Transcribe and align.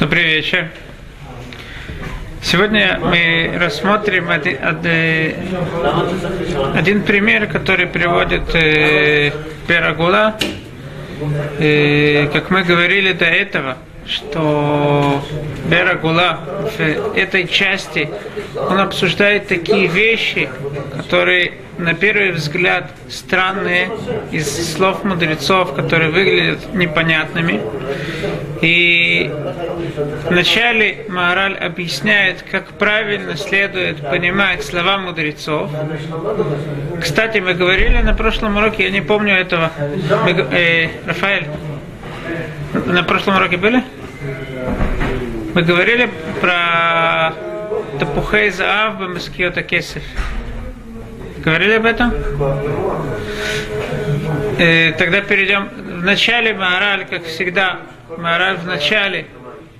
Добрый 0.00 0.24
вечер. 0.24 0.70
Сегодня 2.42 2.98
мы 3.02 3.52
рассмотрим 3.60 4.30
один, 4.30 4.56
один 6.74 7.02
пример, 7.02 7.46
который 7.46 7.86
приводит 7.86 8.54
э, 8.54 9.32
Перагула. 9.66 10.38
Э, 11.58 12.28
как 12.32 12.48
мы 12.48 12.62
говорили 12.62 13.12
до 13.12 13.26
этого, 13.26 13.76
что 14.06 15.22
Берагула 15.66 16.40
в 16.76 16.80
этой 17.16 17.46
части 17.46 18.08
он 18.56 18.78
обсуждает 18.78 19.48
такие 19.48 19.86
вещи, 19.86 20.48
которые 20.96 21.52
на 21.78 21.94
первый 21.94 22.30
взгляд 22.32 22.90
странные 23.08 23.90
из 24.30 24.74
слов 24.74 25.04
мудрецов, 25.04 25.74
которые 25.74 26.10
выглядят 26.10 26.72
непонятными. 26.74 27.60
И 28.64 29.30
вначале 30.30 31.04
Маораль 31.10 31.54
объясняет, 31.54 32.42
как 32.50 32.68
правильно 32.78 33.36
следует 33.36 34.00
понимать 34.08 34.64
слова 34.64 34.96
мудрецов. 34.96 35.70
Кстати, 36.98 37.38
мы 37.38 37.52
говорили 37.52 37.98
на 37.98 38.14
прошлом 38.14 38.56
уроке, 38.56 38.84
я 38.84 38.90
не 38.90 39.02
помню 39.02 39.34
этого. 39.34 39.70
Мы, 40.24 40.30
э, 40.30 40.88
Рафаэль, 41.06 41.46
на 42.86 43.02
прошлом 43.02 43.36
уроке 43.36 43.58
были? 43.58 43.84
Мы 45.54 45.60
говорили 45.60 46.08
про 46.40 47.34
Тапухей 47.98 48.48
Заав 48.48 48.98
Бамаскиота 48.98 49.62
Кесев. 49.62 50.02
Говорили 51.44 51.74
об 51.74 51.84
этом? 51.84 52.14
Э, 54.58 54.92
тогда 54.92 55.20
перейдем. 55.20 55.68
В 55.98 56.02
начале 56.02 56.54
Маораль, 56.54 57.04
как 57.04 57.24
всегда, 57.24 57.80
Маораль 58.18 58.56
в 58.56 58.66
начале, 58.66 59.26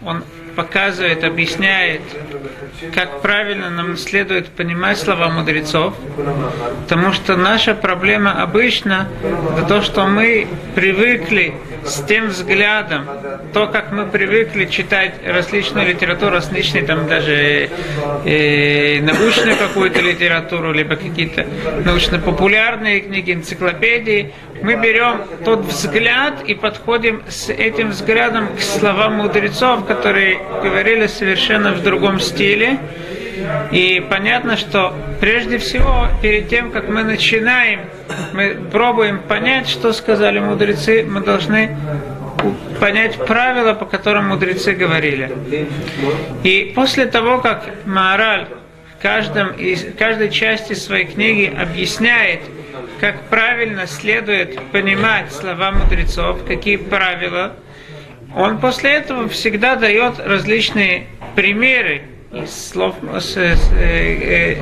он 0.05 0.23
показывает, 0.55 1.25
объясняет, 1.25 2.03
как 2.95 3.21
правильно 3.21 3.71
нам 3.71 3.97
следует 3.97 4.49
понимать 4.49 4.99
слова 4.99 5.29
мудрецов, 5.29 5.95
потому 6.83 7.13
что 7.13 7.37
наша 7.37 7.75
проблема 7.75 8.43
обычно 8.43 9.09
это 9.53 9.67
то, 9.67 9.83
что 9.83 10.07
мы 10.07 10.47
привыкли 10.75 11.55
с 11.85 12.03
тем 12.07 12.29
взглядом, 12.29 13.09
то, 13.53 13.67
как 13.67 13.93
мы 13.93 14.07
привыкли 14.07 14.67
читать 14.67 15.15
различную 15.27 15.87
литературу, 15.89 16.33
различные 16.33 16.85
там 16.85 17.07
даже 17.07 17.71
э, 18.25 19.01
научную 19.01 19.57
какую-то 19.57 20.01
литературу, 20.01 20.73
либо 20.73 20.97
какие-то 20.97 21.47
научно-популярные 21.85 23.01
книги, 23.01 23.33
энциклопедии, 23.33 24.33
мы 24.63 24.77
берем 24.77 25.23
тот 25.45 25.61
взгляд 25.61 26.43
и 26.47 26.55
подходим 26.55 27.23
с 27.29 27.51
этим 27.51 27.91
взглядом 27.91 28.57
к 28.57 28.61
словам 28.61 29.15
мудрецов, 29.15 29.87
которые 29.87 30.39
говорили 30.63 31.07
совершенно 31.07 31.73
в 31.73 31.83
другом 31.83 32.21
стиле. 32.21 32.79
И 33.73 34.05
понятно, 34.09 34.57
что 34.57 34.95
прежде 35.21 35.59
всего, 35.59 36.09
перед 36.23 36.49
тем, 36.49 36.71
как 36.71 36.89
мы 36.89 37.03
начинаем, 37.03 37.81
мы 38.33 38.55
пробуем 38.71 39.21
понять, 39.21 39.69
что 39.69 39.93
сказали 39.93 40.39
мудрецы, 40.39 41.05
мы 41.09 41.21
должны 41.21 41.77
понять 42.81 43.17
правила, 43.27 43.75
по 43.75 43.87
которым 43.87 44.29
мудрецы 44.29 44.73
говорили. 44.73 45.33
И 46.43 46.73
после 46.75 47.07
того, 47.07 47.39
как 47.39 47.71
Маораль 47.87 48.47
в 48.99 49.03
каждом 49.03 49.53
из, 49.53 49.87
каждой 49.99 50.31
части 50.31 50.75
своей 50.75 51.07
книги 51.07 51.53
объясняет, 51.57 52.41
как 53.01 53.21
правильно 53.29 53.87
следует 53.87 54.61
понимать 54.71 55.33
слова 55.33 55.73
мудрецов, 55.73 56.45
какие 56.47 56.77
правила, 56.77 57.55
он 58.37 58.59
после 58.59 58.93
этого 58.93 59.29
всегда 59.29 59.77
дает 59.77 60.19
различные 60.19 61.07
примеры 61.35 62.03
из 62.35 62.69
слов, 62.71 62.97
э, 63.37 63.55
э, 63.77 64.57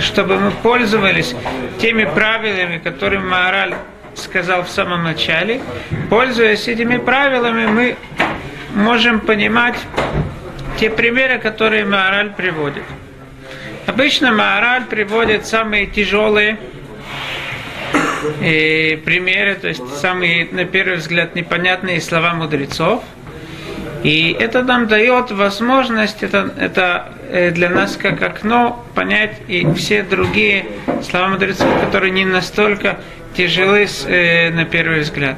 чтобы 0.00 0.38
мы 0.38 0.50
пользовались 0.50 1.34
теми 1.78 2.04
правилами, 2.04 2.78
которые 2.78 3.20
Маораль 3.20 3.74
сказал 4.14 4.62
в 4.64 4.68
самом 4.68 5.04
начале. 5.04 5.60
Пользуясь 6.08 6.68
этими 6.68 6.96
правилами, 6.96 7.66
мы 7.66 7.96
можем 8.74 9.20
понимать 9.20 9.76
те 10.78 10.90
примеры, 10.90 11.38
которые 11.38 11.84
Маораль 11.84 12.32
приводит. 12.32 12.84
Обычно 13.86 14.32
Маораль 14.32 14.84
приводит 14.84 15.46
самые 15.46 15.86
тяжелые 15.86 16.58
примеры, 18.40 19.54
то 19.54 19.68
есть 19.68 19.86
самые, 19.98 20.48
на 20.50 20.64
первый 20.64 20.96
взгляд, 20.96 21.34
непонятные 21.34 22.00
слова 22.00 22.34
мудрецов. 22.34 23.02
И 24.02 24.36
это 24.38 24.62
нам 24.62 24.86
дает 24.86 25.30
возможность, 25.30 26.22
это, 26.22 26.52
это 26.58 27.12
э, 27.28 27.50
для 27.50 27.70
нас 27.70 27.96
как 27.96 28.22
окно 28.22 28.84
понять 28.94 29.36
и 29.48 29.66
все 29.74 30.02
другие 30.02 30.66
слова 31.02 31.28
мудрецов, 31.28 31.68
которые 31.80 32.10
не 32.10 32.24
настолько 32.24 32.98
тяжелы 33.36 33.86
э, 34.06 34.50
на 34.50 34.64
первый 34.64 35.00
взгляд. 35.00 35.36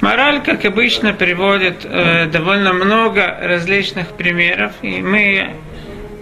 Мораль, 0.00 0.42
как 0.42 0.64
обычно, 0.64 1.12
приводит 1.12 1.84
э, 1.84 2.26
довольно 2.26 2.72
много 2.72 3.38
различных 3.40 4.08
примеров, 4.08 4.72
и 4.82 5.00
мы 5.00 5.50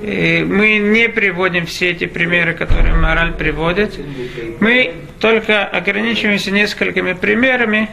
и 0.03 0.47
мы 0.49 0.79
не 0.79 1.09
приводим 1.09 1.67
все 1.67 1.91
эти 1.91 2.07
примеры, 2.07 2.55
которые 2.55 2.95
мораль 2.95 3.33
приводит. 3.33 3.99
Мы 4.61 4.95
только 5.21 5.65
ограничиваемся 5.65 6.51
несколькими 6.51 7.13
примерами. 7.13 7.91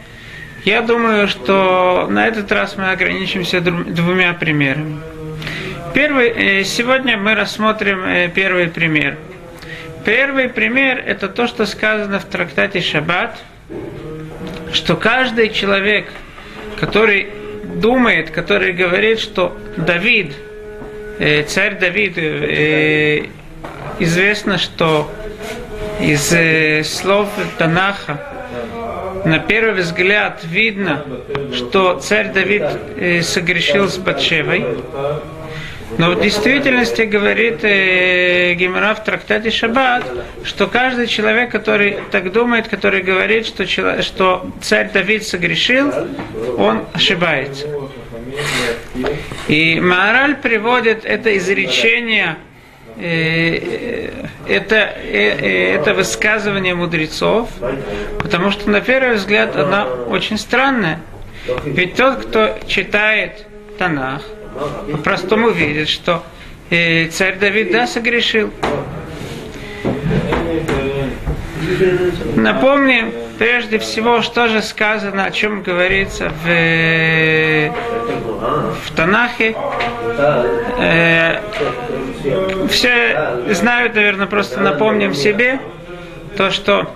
Я 0.64 0.82
думаю, 0.82 1.28
что 1.28 2.06
на 2.10 2.26
этот 2.26 2.50
раз 2.52 2.76
мы 2.76 2.90
ограничимся 2.90 3.60
двумя 3.60 4.34
примерами. 4.34 5.00
Первый, 5.94 6.28
э, 6.28 6.64
сегодня 6.64 7.16
мы 7.16 7.34
рассмотрим 7.34 8.04
э, 8.04 8.28
первый 8.28 8.68
пример. 8.68 9.16
Первый 10.04 10.48
пример– 10.48 11.02
это 11.06 11.28
то, 11.28 11.46
что 11.46 11.66
сказано 11.66 12.18
в 12.18 12.24
трактате 12.24 12.80
Шаббат, 12.80 13.38
что 14.72 14.96
каждый 14.96 15.50
человек, 15.50 16.08
который 16.78 17.28
думает, 17.76 18.30
который 18.30 18.72
говорит, 18.72 19.18
что 19.20 19.58
Давид– 19.76 20.34
Э, 21.18 21.42
царь 21.42 21.76
Давид, 21.80 22.16
известно, 23.98 24.56
что 24.56 25.12
из 26.00 26.88
слов 26.88 27.28
Танаха 27.58 28.20
на 29.24 29.38
первый 29.38 29.82
взгляд 29.82 30.40
видно, 30.44 31.04
что 31.52 31.98
царь 32.00 32.32
Давид 32.32 32.64
согрешил 33.22 33.88
с 33.88 33.98
Батшевой. 33.98 34.64
Но 35.96 36.10
в 36.10 36.20
действительности 36.20 37.02
говорит 37.02 37.60
э, 37.62 38.52
Гемора 38.54 38.94
в 38.94 39.02
трактате 39.04 39.50
Шаббат, 39.50 40.04
что 40.44 40.66
каждый 40.66 41.06
человек, 41.06 41.50
который 41.50 41.98
так 42.10 42.30
думает, 42.30 42.68
который 42.68 43.02
говорит, 43.02 43.46
что, 43.46 43.66
что 44.02 44.50
царь 44.60 44.90
Давид 44.92 45.26
согрешил, 45.26 45.92
он 46.58 46.84
ошибается. 46.92 47.66
И 49.48 49.80
Маораль 49.80 50.36
приводит 50.36 51.06
это 51.06 51.36
изречение, 51.38 52.36
э, 52.36 52.47
это, 52.98 54.76
э, 54.76 55.74
это 55.74 55.94
высказывание 55.94 56.74
мудрецов, 56.74 57.48
потому 58.18 58.50
что 58.50 58.68
на 58.70 58.80
первый 58.80 59.16
взгляд 59.16 59.56
она 59.56 59.84
очень 59.84 60.38
странная. 60.38 61.00
Ведь 61.64 61.94
тот, 61.94 62.26
кто 62.26 62.58
читает 62.66 63.46
Танах, 63.78 64.22
по-простому 64.92 65.50
видит, 65.50 65.88
что 65.88 66.24
э, 66.70 67.06
царь 67.08 67.38
Давид 67.38 67.70
да 67.72 67.86
согрешил. 67.86 68.52
Напомним 72.34 73.12
прежде 73.38 73.78
всего, 73.78 74.22
что 74.22 74.48
же 74.48 74.62
сказано, 74.62 75.24
о 75.24 75.30
чем 75.30 75.62
говорится 75.62 76.30
в, 76.44 77.70
в 78.84 78.90
Танахе. 78.96 79.54
Э, 80.78 81.40
все 82.70 83.54
знают, 83.54 83.94
наверное, 83.94 84.26
просто 84.26 84.60
напомним 84.60 85.14
себе 85.14 85.60
то, 86.36 86.50
что 86.50 86.90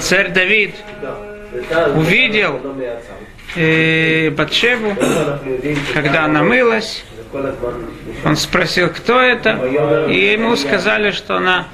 царь 0.00 0.32
Давид 0.32 0.74
увидел 1.94 2.60
э, 3.56 4.30
Батшеву, 4.30 4.96
когда 5.94 6.24
она 6.24 6.42
мылась. 6.42 7.04
Он 8.24 8.36
спросил, 8.36 8.88
кто 8.88 9.20
это, 9.20 9.58
и 10.08 10.32
ему 10.32 10.56
сказали, 10.56 11.10
что 11.10 11.36
она 11.36 11.68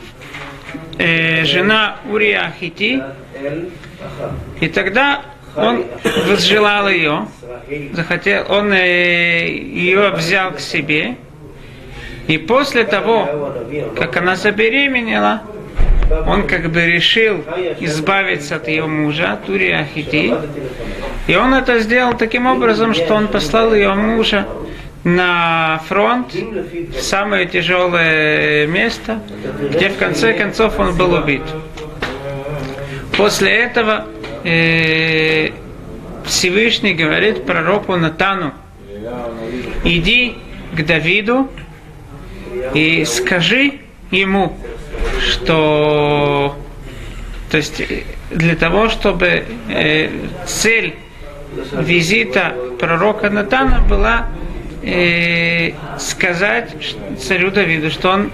э, 0.98 1.44
жена 1.44 1.98
Урия 2.10 2.46
Ахити, 2.46 3.02
и 4.60 4.68
тогда 4.68 5.22
он 5.56 5.86
возжелал 6.26 6.88
ее, 6.88 7.28
захотел, 7.92 8.46
он 8.48 8.72
э, 8.72 9.48
ее 9.48 10.10
взял 10.10 10.52
к 10.52 10.60
себе, 10.60 11.16
и 12.26 12.38
после 12.38 12.84
того, 12.84 13.54
как 13.96 14.16
она 14.16 14.36
забеременела, 14.36 15.42
он 16.26 16.46
как 16.46 16.70
бы 16.70 16.86
решил 16.86 17.44
избавиться 17.80 18.56
от 18.56 18.68
ее 18.68 18.86
мужа, 18.86 19.32
от 19.32 19.48
Урия 19.48 19.86
Хити. 19.94 20.34
И 21.26 21.36
он 21.36 21.54
это 21.54 21.78
сделал 21.80 22.16
таким 22.16 22.46
образом, 22.46 22.94
что 22.94 23.14
он 23.14 23.28
послал 23.28 23.74
ее 23.74 23.94
мужа 23.94 24.46
на 25.02 25.82
фронт, 25.86 26.32
в 26.34 27.00
самое 27.00 27.46
тяжелое 27.46 28.66
место, 28.66 29.20
где 29.70 29.90
в 29.90 29.98
конце 29.98 30.32
концов 30.32 30.78
он 30.78 30.96
был 30.96 31.12
убит. 31.12 31.42
После 33.16 33.50
этого 33.50 34.06
э, 34.44 35.50
Всевышний 36.24 36.94
говорит 36.94 37.44
пророку 37.44 37.96
Натану, 37.96 38.52
иди 39.84 40.36
к 40.74 40.84
Давиду 40.84 41.50
и 42.74 43.04
скажи 43.04 43.74
ему, 44.10 44.56
что 45.20 46.56
то 47.50 47.58
есть 47.58 47.80
для 48.30 48.56
того, 48.56 48.88
чтобы 48.88 49.44
э, 49.68 50.10
цель 50.44 50.94
визита 51.72 52.56
пророка 52.80 53.30
Натана 53.30 53.80
была 53.88 54.28
э, 54.82 55.70
сказать 55.98 56.74
царю 57.20 57.50
Давиду, 57.50 57.90
что 57.90 58.10
он 58.10 58.32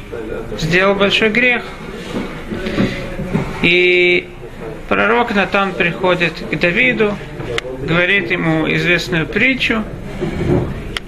сделал 0.58 0.94
большой 0.94 1.28
грех. 1.28 1.64
И 3.62 4.26
пророк 4.88 5.34
Натан 5.34 5.73
приходит 5.73 6.32
к 6.50 6.58
Давиду, 6.58 7.14
говорит 7.82 8.31
ему 8.31 8.73
известную 8.73 9.26
притчу, 9.26 9.84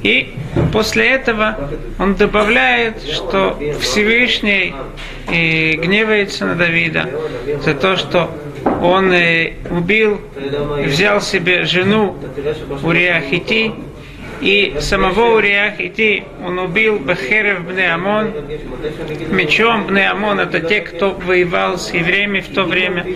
и 0.02 0.34
после 0.72 1.10
этого 1.10 1.70
он 1.98 2.14
добавляет, 2.14 3.02
что 3.02 3.58
Всевышний 3.80 4.74
э, 5.28 5.72
гневается 5.72 6.46
на 6.46 6.54
Давида 6.54 7.08
за 7.64 7.74
то, 7.74 7.96
что 7.96 8.30
он 8.82 9.12
э, 9.12 9.54
убил, 9.70 10.20
взял 10.84 11.20
себе 11.20 11.64
жену 11.64 12.16
Урия 12.82 13.20
Хити, 13.20 13.72
и 14.42 14.74
самого 14.80 15.36
Урия 15.36 15.72
Хити 15.76 16.24
он 16.44 16.58
убил 16.58 16.98
Бахерев 16.98 17.64
Бне 17.64 17.94
Амон, 17.94 18.32
мечом 19.30 19.86
Бне 19.86 20.10
Амон, 20.10 20.40
это 20.40 20.58
те, 20.58 20.80
кто 20.80 21.12
воевал 21.12 21.78
с 21.78 21.94
евреями 21.94 22.40
в 22.40 22.48
то 22.48 22.64
время, 22.64 23.06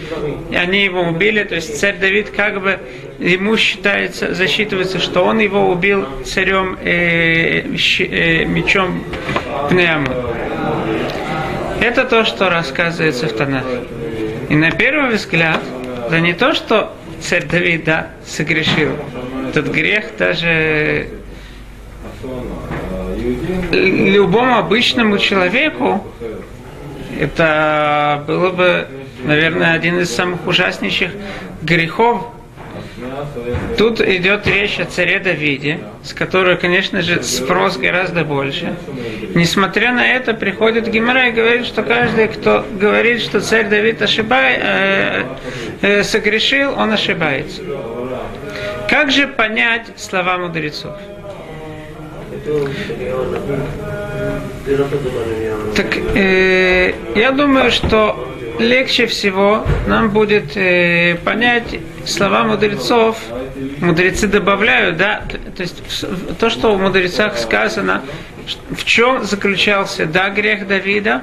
и 0.51 0.55
они 0.55 0.85
его 0.85 1.03
убили, 1.03 1.43
то 1.43 1.57
есть 1.57 1.81
царь 1.81 1.97
Давид 1.97 2.31
как 2.31 2.63
бы 2.63 2.79
ему 3.19 3.57
считается, 3.57 4.35
засчитывается, 4.35 5.01
что 5.01 5.25
он 5.25 5.41
его 5.41 5.69
убил 5.69 6.07
царем 6.25 6.79
э, 6.81 7.63
э, 7.63 8.45
мечом 8.45 9.03
Бне 9.69 9.93
Амон. 9.93 10.15
Это 11.81 12.05
то, 12.05 12.25
что 12.25 12.49
рассказывается 12.51 13.27
в 13.27 13.33
Танахе. 13.33 13.83
И 14.49 14.55
на 14.55 14.71
первый 14.71 15.17
взгляд, 15.17 15.61
да 16.09 16.21
не 16.21 16.35
то, 16.35 16.55
что 16.55 16.97
царь 17.21 17.47
Давид 17.47 17.83
да, 17.83 18.11
согрешил, 18.25 18.93
этот 19.49 19.69
грех 19.69 20.17
даже 20.19 21.09
любому 23.73 24.57
обычному 24.59 25.19
человеку 25.19 26.07
это 27.19 28.25
было 28.27 28.51
бы, 28.51 28.87
наверное, 29.25 29.73
один 29.73 29.99
из 30.01 30.15
самых 30.15 30.47
ужаснейших 30.47 31.13
грехов, 31.63 32.27
Тут 33.77 34.01
идет 34.01 34.47
речь 34.47 34.81
о 34.81 34.87
царе 34.87 35.19
Давиде, 35.19 35.81
с 36.03 36.15
которого, 36.15 36.57
конечно 36.57 37.03
же, 37.03 37.23
спрос 37.23 37.77
гораздо 37.77 38.25
больше. 38.25 38.75
Несмотря 39.35 39.93
на 39.93 40.07
это, 40.07 40.33
приходит 40.33 40.89
Гимара 40.89 41.29
и 41.29 41.33
говорит, 41.33 41.67
что 41.67 41.83
каждый, 41.83 42.29
кто 42.29 42.65
говорит, 42.81 43.21
что 43.21 43.41
царь 43.41 43.69
Давид 43.69 44.01
ошибает, 44.01 44.61
э, 44.63 45.25
э, 45.83 46.03
согрешил, 46.05 46.73
он 46.77 46.93
ошибается. 46.93 47.61
Как 48.97 49.11
же 49.11 49.27
понять 49.27 49.89
слова 49.99 50.39
мудрецов? 50.39 50.95
Так 55.77 55.99
э, 56.15 56.95
я 57.15 57.31
думаю, 57.33 57.71
что 57.71 58.35
легче 58.59 59.07
всего 59.07 59.67
нам 59.87 60.09
будет 60.09 60.57
э, 60.57 61.19
понять 61.23 61.79
слова 62.07 62.45
мудрецов. 62.45 63.19
Мудрецы 63.83 64.29
добавляют, 64.29 64.97
да, 64.97 65.25
то 65.55 65.63
есть 65.63 65.83
то, 66.39 66.49
что 66.49 66.75
в 66.75 66.81
мудрецах 66.81 67.37
сказано, 67.37 68.01
в 68.71 68.83
чем 68.87 69.25
заключался, 69.25 70.07
да, 70.07 70.31
грех 70.31 70.67
Давида. 70.67 71.23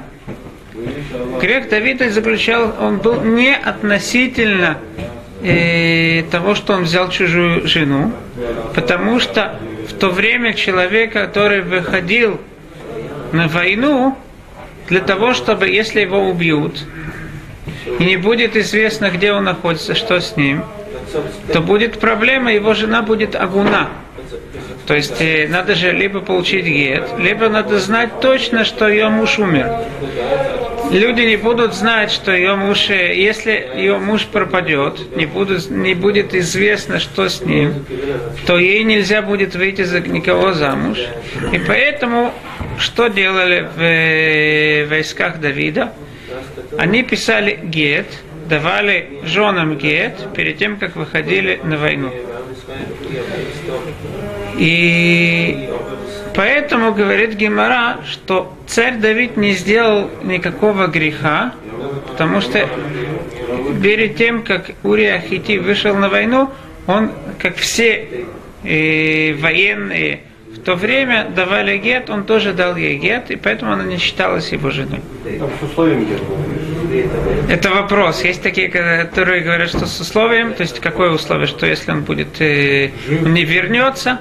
Грех 1.40 1.68
Давида 1.68 2.08
заключал, 2.10 2.72
он 2.80 2.98
был 2.98 3.20
не 3.22 3.52
относительно 3.52 4.78
э, 5.44 6.22
того, 6.30 6.54
что 6.54 6.74
он 6.74 6.84
взял 6.84 7.08
чужую 7.10 7.66
жену, 7.66 8.12
потому 8.74 9.20
что 9.20 9.58
в 9.88 9.92
то 9.92 10.08
время 10.10 10.54
человек, 10.54 11.12
который 11.12 11.60
выходил 11.60 12.40
на 13.32 13.48
войну, 13.48 14.16
для 14.88 15.00
того, 15.00 15.34
чтобы, 15.34 15.68
если 15.68 16.00
его 16.00 16.28
убьют, 16.28 16.84
и 17.98 18.04
не 18.04 18.16
будет 18.16 18.56
известно, 18.56 19.10
где 19.10 19.32
он 19.32 19.44
находится, 19.44 19.94
что 19.94 20.20
с 20.20 20.36
ним, 20.36 20.64
то 21.52 21.60
будет 21.60 22.00
проблема, 22.00 22.52
его 22.52 22.74
жена 22.74 23.02
будет 23.02 23.34
агуна. 23.36 23.88
То 24.86 24.94
есть 24.94 25.20
э, 25.20 25.48
надо 25.48 25.74
же 25.74 25.92
либо 25.92 26.20
получить 26.20 26.66
гет, 26.66 27.08
либо 27.18 27.48
надо 27.48 27.78
знать 27.78 28.20
точно, 28.20 28.64
что 28.64 28.88
ее 28.88 29.08
муж 29.08 29.38
умер. 29.38 29.66
Люди 30.94 31.22
не 31.22 31.36
будут 31.36 31.74
знать, 31.74 32.12
что 32.12 32.30
ее 32.30 32.54
муж, 32.54 32.88
э, 32.88 33.16
если 33.16 33.50
ее 33.76 33.98
муж 33.98 34.26
пропадет, 34.26 35.16
не, 35.16 35.26
будут, 35.26 35.68
не 35.68 35.92
будет 35.94 36.36
известно, 36.36 37.00
что 37.00 37.28
с 37.28 37.40
ним, 37.40 37.84
то 38.46 38.60
ей 38.60 38.84
нельзя 38.84 39.20
будет 39.20 39.56
выйти 39.56 39.82
за 39.82 39.98
никого 39.98 40.52
замуж. 40.52 40.98
И 41.52 41.58
поэтому, 41.58 42.32
что 42.78 43.08
делали 43.08 43.68
в 43.76 43.80
э, 43.82 44.86
войсках 44.86 45.40
Давида? 45.40 45.92
Они 46.78 47.02
писали 47.02 47.58
гет, 47.60 48.06
давали 48.48 49.18
женам 49.24 49.76
гет 49.76 50.14
перед 50.36 50.58
тем, 50.58 50.76
как 50.76 50.94
выходили 50.94 51.58
на 51.64 51.76
войну. 51.76 52.12
И 54.56 55.68
поэтому 56.34 56.94
говорит 56.94 57.34
Гемора, 57.34 57.98
что 58.06 58.52
царь 58.66 58.96
Давид 58.98 59.36
не 59.36 59.52
сделал 59.52 60.10
никакого 60.22 60.86
греха, 60.86 61.54
потому 62.08 62.40
что 62.40 62.68
перед 63.82 64.16
тем, 64.16 64.42
как 64.42 64.70
Урия 64.82 65.20
Хити 65.20 65.58
вышел 65.58 65.94
на 65.96 66.08
войну, 66.08 66.50
он, 66.86 67.10
как 67.38 67.56
все 67.56 68.26
э, 68.64 69.34
военные 69.34 70.20
в 70.54 70.60
то 70.60 70.74
время 70.76 71.28
давали 71.34 71.76
гет, 71.78 72.10
он 72.10 72.24
тоже 72.24 72.52
дал 72.52 72.76
ей 72.76 72.96
гет, 72.96 73.30
и 73.30 73.36
поэтому 73.36 73.72
она 73.72 73.84
не 73.84 73.98
считалась 73.98 74.52
его 74.52 74.70
женой. 74.70 75.00
Это 77.48 77.70
вопрос. 77.70 78.24
Есть 78.24 78.42
такие, 78.42 78.68
которые 78.68 79.42
говорят, 79.42 79.68
что 79.68 79.86
с 79.86 80.00
условием, 80.00 80.54
то 80.54 80.62
есть 80.62 80.80
какое 80.80 81.10
условие, 81.10 81.46
что 81.46 81.66
если 81.66 81.92
он 81.92 82.02
будет 82.02 82.40
э, 82.40 82.90
не 83.08 83.44
вернется, 83.44 84.20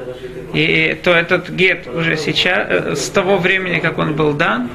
и 0.54 1.00
то 1.04 1.12
этот 1.12 1.50
гет 1.50 1.88
уже 1.88 2.18
сейчас, 2.18 2.68
э, 2.70 2.96
с 2.96 3.10
того 3.10 3.38
времени, 3.38 3.80
как 3.80 3.98
он 3.98 4.16
был 4.16 4.34
дан. 4.34 4.70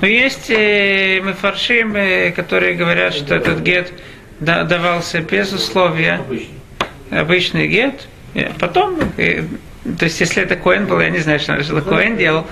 Но 0.00 0.06
есть 0.06 0.50
э, 0.50 1.20
мы 1.22 1.32
фаршим, 1.32 1.94
э, 1.96 2.30
которые 2.30 2.74
говорят, 2.74 3.14
что 3.14 3.34
этот 3.34 3.60
гет 3.60 3.92
да, 4.38 4.64
давался 4.64 5.20
без 5.20 5.52
условия, 5.52 6.20
обычный 7.10 7.66
гет. 7.68 8.06
Потом, 8.58 8.98
э, 9.16 9.42
то 9.98 10.04
есть 10.04 10.20
если 10.20 10.42
это 10.42 10.56
Коэн 10.56 10.86
был, 10.86 11.00
я 11.00 11.10
не 11.10 11.18
знаю, 11.18 11.40
что 11.40 11.80
Коэн 11.82 12.16
делал, 12.16 12.46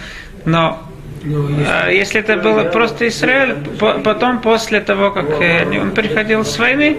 но 0.44 0.87
ну, 1.24 1.48
а 1.66 1.90
если 1.90 2.20
это 2.20 2.36
было 2.36 2.64
просто 2.64 3.08
Израиль, 3.08 3.56
потом 4.04 4.40
после 4.40 4.80
того, 4.80 5.10
как 5.10 5.40
э, 5.40 5.80
он 5.80 5.92
приходил 5.92 6.44
с 6.44 6.58
войны, 6.58 6.96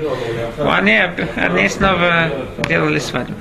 они, 0.58 1.00
они 1.36 1.70
снова 1.70 2.30
делали 2.68 3.00
свадьбу. 3.00 3.34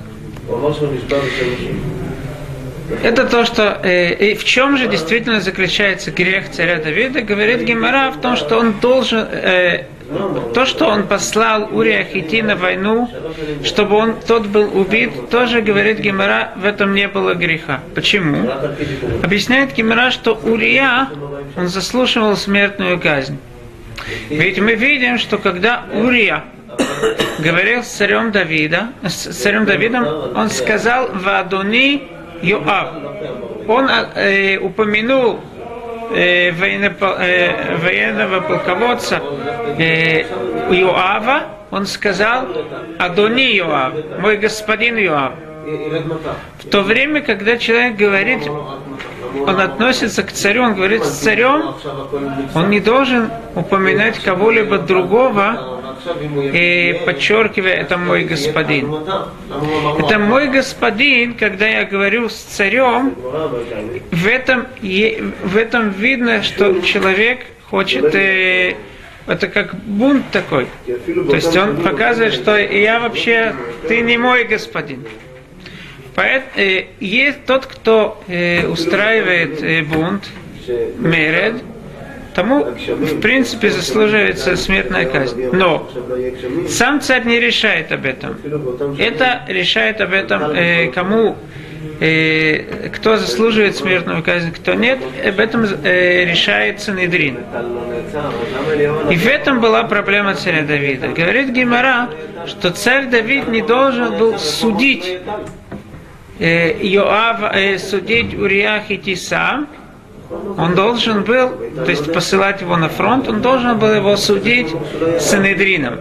Это 3.03 3.25
то, 3.27 3.45
что 3.45 3.81
э, 3.83 4.15
и 4.15 4.35
в 4.35 4.45
чем 4.45 4.79
же 4.79 4.89
действительно 4.89 5.41
заключается 5.41 6.11
грех 6.11 6.51
царя 6.51 6.79
Давида, 6.79 7.21
говорит 7.21 7.63
Гемора 7.63 8.11
в 8.11 8.21
том, 8.21 8.37
что 8.37 8.59
он 8.59 8.81
должен 8.81 9.27
э, 9.31 9.85
то, 10.55 10.65
что 10.65 10.87
он 10.87 11.07
послал 11.07 11.69
Урия 11.71 12.07
идти 12.15 12.41
на 12.41 12.57
войну, 12.57 13.11
чтобы 13.62 13.97
он 13.97 14.15
тот 14.27 14.47
был 14.47 14.79
убит, 14.79 15.29
тоже, 15.31 15.61
говорит 15.61 15.99
Гемора, 15.99 16.53
в 16.57 16.65
этом 16.65 16.95
не 16.95 17.09
было 17.09 17.35
греха. 17.35 17.81
Почему? 17.95 18.50
Объясняет 19.23 19.75
Гемора, 19.75 20.11
что 20.11 20.35
Урия, 20.35 21.09
он 21.57 21.69
заслушивал 21.69 22.37
смертную 22.37 22.99
казнь. 22.99 23.38
Ведь 24.31 24.59
мы 24.59 24.75
видим, 24.75 25.19
что 25.19 25.37
когда 25.37 25.85
Урия 25.93 26.45
говорил 27.38 27.83
с 27.83 27.88
царем 27.88 28.33
Давида, 28.33 28.88
с 29.03 29.35
царем 29.35 29.67
Давидом, 29.67 30.07
он 30.35 30.49
сказал 30.49 31.09
«Вадуни 31.12 32.09
Йоав». 32.41 32.88
Он 33.67 33.91
э, 33.91 34.57
упомянул 34.57 35.41
военного 37.83 38.41
полководца 38.41 39.21
Иоава, 40.71 41.43
он 41.71 41.87
сказал, 41.87 42.49
Адони 42.99 43.57
Иоав, 43.59 43.93
мой 44.21 44.37
господин 44.38 44.99
Иоав. 44.99 45.33
В 46.59 46.69
то 46.71 46.81
время, 46.81 47.21
когда 47.21 47.59
человек 47.59 47.97
говорит, 47.97 48.49
он 49.47 49.61
относится 49.61 50.23
к 50.23 50.33
царю, 50.33 50.62
он 50.62 50.75
говорит 50.75 51.05
с 51.05 51.19
царем, 51.19 51.75
он 52.55 52.71
не 52.71 52.81
должен 52.81 53.31
упоминать 53.55 54.19
кого-либо 54.19 54.79
другого, 54.79 55.78
и 56.52 57.00
подчеркивая, 57.05 57.75
это 57.75 57.97
мой 57.97 58.25
господин. 58.25 58.95
Это 59.99 60.19
мой 60.19 60.49
господин, 60.49 61.35
когда 61.35 61.67
я 61.67 61.85
говорю 61.85 62.28
с 62.28 62.35
царем, 62.35 63.14
в 64.11 64.26
этом, 64.26 64.67
в 64.81 65.57
этом 65.57 65.90
видно, 65.90 66.43
что 66.43 66.81
человек 66.81 67.47
хочет, 67.71 68.14
э, 68.14 68.75
это 69.26 69.49
как 69.49 69.75
бунт 69.75 70.25
такой. 70.31 70.67
То 70.87 71.35
есть 71.35 71.57
он 71.57 71.76
показывает, 71.76 72.35
что 72.35 72.57
я 72.57 73.00
вообще, 73.00 73.55
ты 73.87 74.00
не 74.00 74.17
мой 74.17 74.45
господин. 74.45 75.05
Поэт, 76.14 76.45
э, 76.57 76.87
есть 77.00 77.45
тот, 77.47 77.67
кто 77.67 78.23
э, 78.26 78.67
устраивает 78.67 79.88
бунт, 79.88 80.28
меред, 80.99 81.62
тому, 82.38 82.64
в 82.64 83.21
принципе, 83.21 83.68
заслуживается 83.71 84.57
смертная 84.57 85.07
казнь. 85.07 85.49
Но 85.52 85.90
сам 86.68 87.00
царь 87.00 87.25
не 87.25 87.40
решает 87.40 87.90
об 87.90 88.04
этом. 88.04 88.37
Это 88.97 89.42
решает 89.49 90.00
об 90.00 90.12
этом, 90.12 90.42
э, 90.52 90.92
кому, 90.95 91.37
э, 92.00 92.90
кто 92.95 93.16
заслуживает 93.16 93.75
смертную 93.75 94.23
казнь, 94.23 94.52
кто 94.52 94.75
нет, 94.75 95.00
об 95.26 95.40
этом 95.40 95.64
э, 95.64 96.26
решает 96.26 96.80
Санедрин. 96.80 97.38
И 99.11 99.16
в 99.16 99.26
этом 99.26 99.61
была 99.61 99.83
проблема 99.83 100.37
царя 100.37 100.62
Давида. 100.62 101.09
Говорит 101.09 101.50
Гимара, 101.50 102.09
что 102.47 102.71
царь 102.71 103.07
Давид 103.07 103.49
не 103.49 103.62
должен 103.62 104.16
был 104.16 104.38
судить 104.38 105.18
э, 106.38 106.76
Йоав, 106.83 107.40
э, 107.52 107.78
судить 107.78 108.33
Уриях 108.35 108.92
идти 108.92 109.16
сам, 109.16 109.66
он 110.31 110.75
должен 110.75 111.23
был, 111.25 111.51
то 111.75 111.91
есть 111.91 112.13
посылать 112.13 112.61
его 112.61 112.77
на 112.77 112.89
фронт, 112.89 113.29
он 113.29 113.41
должен 113.41 113.79
был 113.79 113.95
его 113.95 114.17
судить 114.17 114.69
Санедрином. 115.21 116.01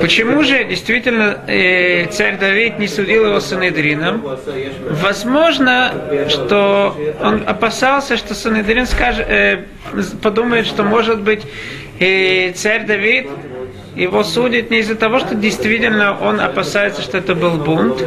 Почему 0.00 0.42
же 0.42 0.64
действительно 0.64 1.38
э, 1.46 2.06
царь 2.06 2.38
Давид 2.38 2.78
не 2.78 2.88
судил 2.88 3.26
его 3.26 3.40
Санедрином? 3.40 4.22
Возможно, 5.02 5.92
что 6.28 6.96
он 7.20 7.42
опасался, 7.46 8.16
что 8.16 8.34
Санедрин 8.34 8.86
скажет, 8.86 9.26
э, 9.28 9.64
подумает, 10.22 10.66
что 10.66 10.84
может 10.84 11.20
быть 11.20 11.42
э, 11.98 12.52
царь 12.52 12.86
Давид 12.86 13.26
его 13.96 14.22
судит 14.22 14.70
не 14.70 14.78
из-за 14.78 14.94
того, 14.94 15.18
что 15.18 15.34
действительно 15.34 16.16
он 16.18 16.40
опасается, 16.40 17.02
что 17.02 17.18
это 17.18 17.34
был 17.34 17.52
бунт, 17.58 18.02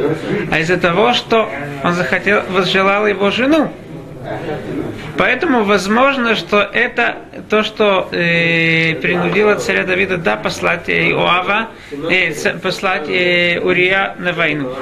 а 0.50 0.58
из-за 0.60 0.78
того, 0.78 1.12
что 1.12 1.48
он 1.84 1.92
захотел, 1.92 2.42
возжелал 2.48 3.06
его 3.06 3.30
жену. 3.30 3.70
Поэтому 5.18 5.64
возможно, 5.64 6.34
что 6.34 6.62
это 6.62 7.16
то, 7.48 7.62
что 7.62 8.08
э, 8.12 8.94
принудило 8.96 9.54
царя 9.56 9.84
Давида 9.84 10.16
да, 10.16 10.36
послать 10.36 10.88
э, 10.88 11.10
Иоава, 11.10 11.68
э, 12.10 12.32
послать 12.58 13.08
э, 13.08 13.60
Урия 13.60 14.14
на 14.18 14.32
войну. 14.32 14.74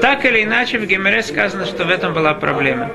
Так 0.00 0.24
или 0.24 0.44
иначе, 0.44 0.78
в 0.78 0.86
Гемере 0.86 1.22
сказано, 1.22 1.66
что 1.66 1.84
в 1.84 1.90
этом 1.90 2.14
была 2.14 2.34
проблема. 2.34 2.90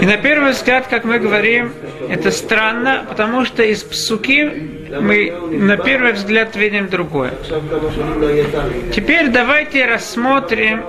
И 0.00 0.06
на 0.06 0.16
первый 0.16 0.52
взгляд, 0.52 0.86
как 0.88 1.04
мы 1.04 1.18
говорим, 1.18 1.72
это 2.08 2.30
странно, 2.30 3.04
потому 3.08 3.44
что 3.44 3.62
из 3.62 3.82
псуки 3.82 4.81
мы 5.00 5.32
на 5.50 5.76
первый 5.76 6.12
взгляд 6.12 6.56
видим 6.56 6.88
другое. 6.88 7.32
Теперь 8.94 9.28
давайте 9.28 9.86
рассмотрим, 9.86 10.82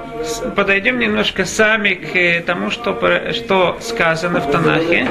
подойдем 0.56 1.00
немножко 1.00 1.46
сами 1.46 1.94
к 1.94 2.16
э, 2.16 2.42
тому, 2.42 2.70
что, 2.70 2.98
что 3.34 3.78
сказано 3.82 4.40
в 4.42 4.52
Танахе. 4.52 5.08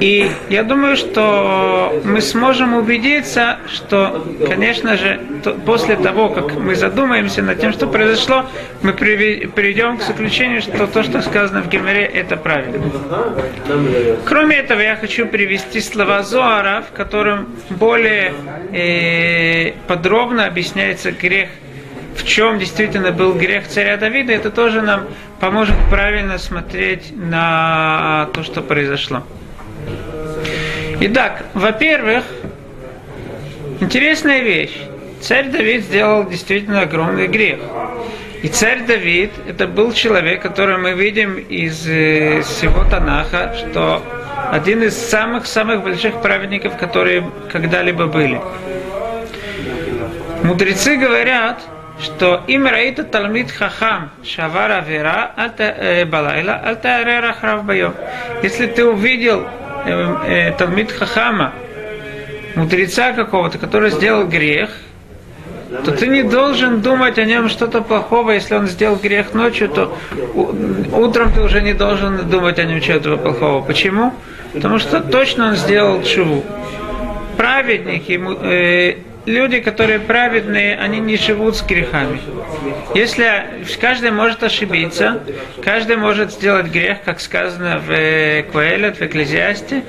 И 0.00 0.30
я 0.48 0.62
думаю, 0.62 0.96
что 0.96 2.00
мы 2.04 2.20
сможем 2.20 2.74
убедиться, 2.74 3.58
что, 3.68 4.24
конечно 4.48 4.96
же, 4.96 5.20
то- 5.42 5.54
после 5.54 5.96
того, 5.96 6.28
как 6.30 6.54
мы 6.54 6.74
задумаемся 6.74 7.42
над 7.42 7.60
тем, 7.60 7.72
что 7.72 7.86
произошло, 7.86 8.46
мы 8.82 8.92
придем 8.92 9.98
к 9.98 10.02
заключению, 10.02 10.60
что 10.62 10.86
то, 10.86 11.02
что 11.02 11.22
сказано 11.22 11.62
в 11.62 11.68
Гемере, 11.68 12.04
это 12.04 12.36
правильно. 12.36 12.82
Кроме 14.26 14.56
этого, 14.56 14.80
я 14.80 14.96
хочу 14.96 15.26
привести 15.26 15.80
слова 15.80 16.22
Зоара, 16.22 16.84
в 16.88 16.96
котором 16.96 17.53
более 17.70 18.32
э, 18.72 19.72
подробно 19.86 20.46
объясняется 20.46 21.12
грех, 21.12 21.48
в 22.16 22.24
чем 22.24 22.58
действительно 22.58 23.10
был 23.12 23.34
грех 23.34 23.66
царя 23.68 23.96
Давида. 23.96 24.32
Это 24.32 24.50
тоже 24.50 24.82
нам 24.82 25.06
поможет 25.40 25.76
правильно 25.90 26.38
смотреть 26.38 27.12
на 27.16 28.28
то, 28.34 28.42
что 28.42 28.62
произошло. 28.62 29.22
Итак, 31.00 31.44
во-первых, 31.54 32.24
интересная 33.80 34.40
вещь. 34.40 34.76
Царь 35.20 35.48
Давид 35.48 35.84
сделал 35.84 36.28
действительно 36.28 36.82
огромный 36.82 37.28
грех. 37.28 37.58
И 38.42 38.48
царь 38.48 38.84
Давид, 38.84 39.30
это 39.48 39.66
был 39.66 39.92
человек, 39.92 40.42
который 40.42 40.76
мы 40.76 40.92
видим 40.92 41.38
из 41.38 41.88
э, 41.88 42.42
всего 42.42 42.84
Танаха, 42.84 43.54
что 43.56 44.02
один 44.50 44.82
из 44.82 44.96
самых-самых 44.96 45.82
больших 45.82 46.20
праведников, 46.22 46.76
которые 46.76 47.30
когда-либо 47.50 48.06
были. 48.06 48.40
Мудрецы 50.42 50.96
говорят, 50.96 51.62
что 52.00 52.42
им 52.46 52.66
раита 52.66 53.04
талмит 53.04 53.50
хахам 53.50 54.10
шавара 54.24 54.80
вера 54.80 55.32
балайла 56.06 56.54
альта 56.54 57.02
рахрав 57.04 57.64
байом. 57.64 57.94
Если 58.42 58.66
ты 58.66 58.84
увидел 58.84 59.46
э, 59.86 60.16
э, 60.26 60.52
талмит 60.52 60.92
хахама, 60.92 61.52
мудреца 62.56 63.12
какого-то, 63.12 63.58
который 63.58 63.90
сделал 63.90 64.26
грех, 64.26 64.70
то 65.82 65.92
ты 65.92 66.06
не 66.06 66.22
должен 66.22 66.80
думать 66.80 67.18
о 67.18 67.24
нем 67.24 67.48
что-то 67.48 67.80
плохого, 67.80 68.32
если 68.32 68.54
он 68.54 68.66
сделал 68.66 68.96
грех 68.96 69.34
ночью, 69.34 69.68
то 69.68 69.96
утром 70.92 71.32
ты 71.32 71.40
уже 71.40 71.62
не 71.62 71.72
должен 71.72 72.28
думать 72.28 72.58
о 72.58 72.64
нем 72.64 72.80
чего-то 72.80 73.16
плохого. 73.16 73.62
Почему? 73.62 74.12
Потому 74.52 74.78
что 74.78 75.00
точно 75.00 75.48
он 75.48 75.56
сделал 75.56 76.02
чуву. 76.02 76.44
Праведники, 77.36 78.20
э, 78.42 78.98
люди, 79.26 79.60
которые 79.60 79.98
праведные, 79.98 80.76
они 80.76 81.00
не 81.00 81.16
живут 81.16 81.56
с 81.56 81.62
грехами. 81.62 82.20
Если 82.94 83.28
каждый 83.80 84.12
может 84.12 84.44
ошибиться, 84.44 85.22
каждый 85.62 85.96
может 85.96 86.32
сделать 86.32 86.66
грех, 86.66 87.02
как 87.04 87.20
сказано 87.20 87.78
в 87.78 87.90
э, 87.90 88.44
Куэлет, 88.44 88.98
в 88.98 89.02
Экклезиасте, 89.02 89.82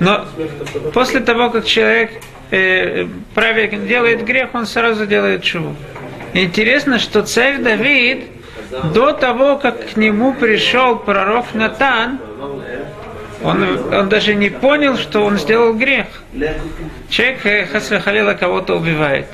но 0.00 0.24
после 0.92 1.20
того, 1.20 1.50
как 1.50 1.64
человек 1.64 2.10
э, 2.52 3.06
праведник 3.34 3.86
делает 3.86 4.24
грех, 4.24 4.50
он 4.52 4.66
сразу 4.66 5.06
делает 5.06 5.42
чуву. 5.42 5.74
Интересно, 6.34 6.98
что 6.98 7.22
царь 7.22 7.58
Давид 7.58 8.26
до 8.94 9.12
того, 9.12 9.56
как 9.56 9.90
к 9.90 9.96
нему 9.96 10.32
пришел 10.34 10.96
пророк 10.96 11.54
Натан, 11.54 12.20
он, 13.42 13.92
он 13.92 14.08
даже 14.08 14.34
не 14.34 14.50
понял, 14.50 14.96
что 14.96 15.24
он 15.24 15.36
сделал 15.36 15.74
грех. 15.74 16.06
Человек 17.08 17.44
э, 17.44 17.66
Хасва 17.66 17.98
Халила 17.98 18.34
кого-то 18.34 18.76
убивает. 18.76 19.26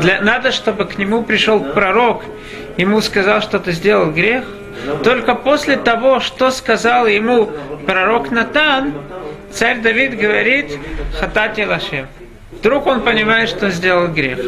Для, 0.00 0.20
надо, 0.22 0.50
чтобы 0.50 0.86
к 0.86 0.96
нему 0.96 1.22
пришел 1.22 1.60
пророк, 1.60 2.24
ему 2.78 3.00
сказал, 3.00 3.42
что 3.42 3.58
ты 3.58 3.72
сделал 3.72 4.10
грех. 4.12 4.44
Только 5.02 5.34
после 5.34 5.76
того, 5.76 6.20
что 6.20 6.50
сказал 6.50 7.06
ему 7.06 7.50
пророк 7.86 8.30
Натан, 8.30 8.94
царь 9.50 9.80
Давид 9.80 10.18
говорит, 10.18 10.78
хатати 11.18 11.62
лашем. 11.62 12.06
Вдруг 12.60 12.86
он 12.86 13.02
понимает, 13.02 13.48
что 13.48 13.70
сделал 13.70 14.08
грех. 14.08 14.38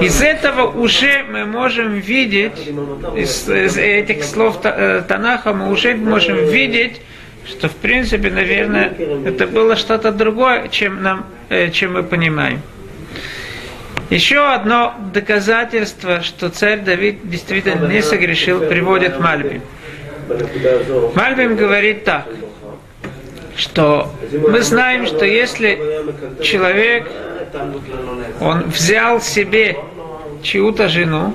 Из 0.00 0.22
этого 0.22 0.70
уже 0.70 1.24
мы 1.28 1.44
можем 1.44 1.94
видеть, 1.98 2.68
из, 3.16 3.48
из 3.48 3.76
этих 3.76 4.22
слов 4.24 4.60
э, 4.62 5.02
Танаха 5.06 5.52
мы 5.52 5.70
уже 5.70 5.94
можем 5.94 6.36
видеть, 6.36 7.00
что 7.44 7.68
в 7.68 7.74
принципе, 7.74 8.30
наверное, 8.30 8.92
это 9.24 9.48
было 9.48 9.74
что-то 9.74 10.12
другое, 10.12 10.68
чем, 10.68 11.02
нам, 11.02 11.26
э, 11.48 11.70
чем 11.70 11.94
мы 11.94 12.04
понимаем. 12.04 12.60
Еще 14.10 14.38
одно 14.38 14.94
доказательство, 15.12 16.20
что 16.22 16.50
царь 16.50 16.80
Давид 16.80 17.28
действительно 17.28 17.86
не 17.86 18.02
согрешил, 18.02 18.60
приводит 18.60 19.18
Мальбим. 19.18 19.62
Мальбим 21.14 21.56
говорит 21.56 22.04
так, 22.04 22.26
что 23.60 24.12
мы 24.32 24.62
знаем, 24.62 25.06
что 25.06 25.24
если 25.24 25.78
человек, 26.42 27.10
он 28.40 28.64
взял 28.70 29.20
себе 29.20 29.76
чью-то 30.42 30.88
жену, 30.88 31.34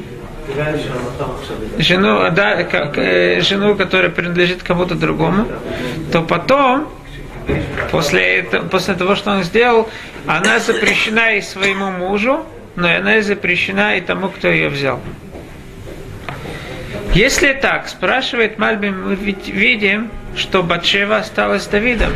жену, 1.77 2.29
да, 2.31 2.63
как, 2.63 2.97
э, 2.97 3.41
жену, 3.41 3.75
которая 3.75 4.09
принадлежит 4.09 4.63
кому-то 4.63 4.95
другому, 4.95 5.47
то 6.11 6.21
потом, 6.21 6.87
после, 7.91 8.39
этого, 8.39 8.67
после 8.67 8.95
того, 8.95 9.15
что 9.15 9.31
он 9.31 9.43
сделал, 9.43 9.89
она 10.25 10.59
запрещена 10.59 11.37
и 11.37 11.41
своему 11.41 11.91
мужу, 11.91 12.45
но 12.75 12.87
она 12.87 13.17
и 13.17 13.21
запрещена 13.21 13.97
и 13.97 14.01
тому, 14.01 14.29
кто 14.29 14.47
ее 14.47 14.69
взял. 14.69 14.99
Если 17.13 17.53
так, 17.53 17.87
спрашивает 17.87 18.57
Мальбим, 18.57 19.09
мы 19.09 19.15
ведь 19.15 19.47
видим, 19.47 20.09
что 20.35 20.63
Батшева 20.63 21.17
осталась 21.17 21.63
с 21.63 21.67
Давидом. 21.67 22.11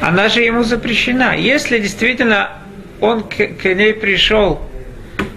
Она 0.00 0.28
же 0.28 0.42
ему 0.42 0.62
запрещена. 0.62 1.36
Если 1.36 1.78
действительно 1.78 2.50
он 3.00 3.24
к, 3.24 3.36
к 3.36 3.64
ней 3.64 3.94
пришел, 3.94 4.62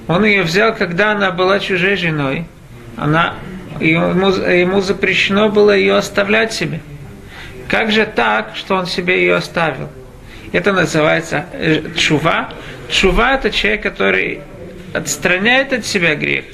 он 0.08 0.24
ее 0.25 0.44
взял, 0.44 0.75
когда 0.75 1.12
она 1.12 1.32
была 1.32 1.60
чужой 1.60 1.96
женой, 1.96 2.46
она, 2.98 3.36
ему, 3.80 4.30
ему 4.30 4.82
запрещено 4.82 5.50
было 5.50 5.75
ее 5.75 5.96
оставлять 5.96 6.53
себе. 6.53 6.82
Как 7.68 7.91
же 7.91 8.06
так, 8.06 8.51
что 8.56 8.75
он 8.75 8.86
себе 8.86 9.22
ее 9.22 9.36
оставил? 9.36 9.89
Это 10.51 10.74
называется 10.74 11.46
э, 11.53 11.82
чува. 11.96 12.50
Чува 12.89 13.36
это 13.36 13.51
человек, 13.51 13.84
который 13.84 14.41
отстраняет 14.94 15.72
от 15.72 15.86
себя 15.86 16.15
грех. 16.15 16.46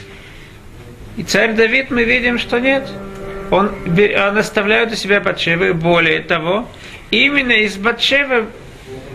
И 1.18 1.24
царь 1.24 1.54
Давид 1.54 1.90
мы 1.90 2.04
видим, 2.04 2.38
что 2.38 2.60
нет. 2.60 2.88
Он, 3.52 3.72
он 3.86 4.38
оставляет 4.38 4.92
у 4.92 4.96
себя 4.96 5.20
Батшевы. 5.20 5.74
Более 5.74 6.20
того, 6.20 6.68
именно 7.12 7.54
из 7.54 7.78
Батшевы 7.78 8.46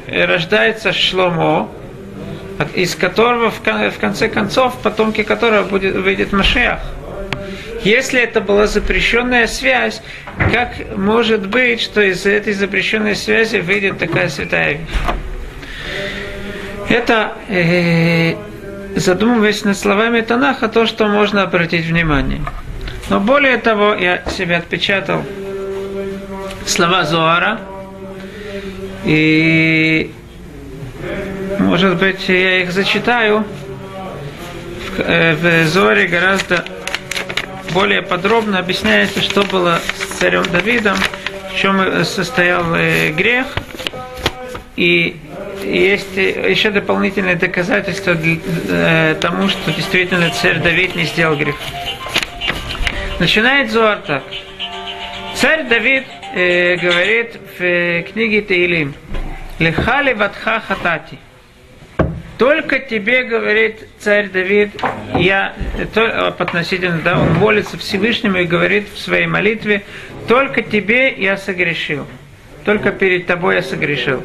рождается 0.09 0.93
Шломо, 0.93 1.71
из 2.75 2.95
которого 2.95 3.51
в 3.51 3.61
конце 3.99 4.29
концов, 4.29 4.79
потомки 4.83 5.23
которого 5.23 5.65
будет, 5.65 5.97
выйдет 5.97 6.33
Машех. 6.33 6.81
Если 7.85 8.21
это 8.21 8.41
была 8.41 8.69
запрещенная 8.69 9.49
связь, 9.49 10.03
как 10.53 10.97
может 10.97 11.49
быть, 11.49 11.81
что 11.81 12.01
из 12.01 12.25
этой 12.27 12.53
запрещенной 12.53 13.17
связи 13.17 13.57
выйдет 13.57 13.99
такая 13.99 14.29
святая 14.29 14.75
вещь? 14.75 14.81
Это 16.89 17.33
э, 17.49 18.35
задумываясь 18.95 19.65
над 19.65 19.77
словами 19.77 20.21
Танаха, 20.21 20.69
то, 20.69 20.87
что 20.87 21.09
можно 21.09 21.43
обратить 21.43 21.87
внимание. 21.87 22.43
Но 23.09 23.21
более 23.21 23.59
того, 23.59 23.95
я 23.95 24.23
себе 24.31 24.57
отпечатал 24.57 25.23
слова 26.67 27.05
Зоара, 27.05 27.61
и 29.05 30.13
может 31.59 31.99
быть 31.99 32.29
я 32.29 32.63
их 32.63 32.73
зачитаю. 32.73 33.45
В, 34.97 35.01
э, 35.01 35.35
в 35.35 35.69
Зоре 35.69 36.07
гораздо 36.07 36.65
более 37.73 38.03
подробно 38.03 38.59
объясняется, 38.59 39.23
что 39.23 39.43
было 39.43 39.81
с 39.97 40.19
царем 40.19 40.45
Давидом, 40.53 40.97
в 41.51 41.57
чем 41.57 42.05
состоял 42.05 42.75
э, 42.75 43.11
грех. 43.11 43.47
И 44.77 45.17
есть 45.63 46.17
еще 46.17 46.71
дополнительные 46.71 47.37
доказательства 47.37 48.17
э, 48.17 49.17
тому, 49.21 49.49
что 49.49 49.73
действительно 49.73 50.31
царь 50.31 50.61
Давид 50.61 50.95
не 50.95 51.05
сделал 51.05 51.37
грех. 51.37 51.57
Начинает 53.23 53.71
Зоар 53.71 54.01
так. 54.05 54.25
Царь 55.37 55.69
Давид 55.69 56.03
э, 56.35 56.75
говорит 56.75 57.37
в 57.57 57.63
э, 57.63 58.03
книге 58.03 58.43
Таилим, 58.43 58.95
Лехали 59.61 60.13
ватха 60.13 60.59
хатати. 60.59 61.21
Только 62.37 62.81
тебе, 62.81 63.23
говорит 63.23 63.77
царь 64.01 64.29
Давид, 64.29 64.71
я, 65.15 65.55
то, 65.95 66.35
относительно, 66.37 66.99
да, 67.05 67.21
он 67.21 67.35
молится 67.35 67.79
Всевышнему 67.79 68.39
и 68.39 68.45
говорит 68.45 68.89
в 68.93 68.99
своей 68.99 69.27
молитве, 69.27 69.85
только 70.27 70.63
тебе 70.63 71.13
я 71.13 71.37
согрешил. 71.37 72.09
Только 72.65 72.91
перед 72.91 73.27
тобой 73.27 73.55
я 73.55 73.63
согрешил. 73.63 74.21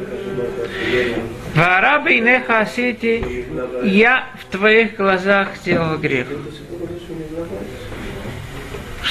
Варабы 1.54 2.14
и 2.14 2.20
неха 2.20 2.62
асити, 2.62 3.46
я 3.84 4.26
в 4.40 4.50
твоих 4.50 4.96
глазах 4.96 5.50
сделал 5.54 5.96
грех. 5.98 6.26